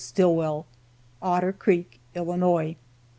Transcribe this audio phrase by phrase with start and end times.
[0.03, 0.65] Stillwell,
[1.21, 2.75] "Otter Creek, Illinois.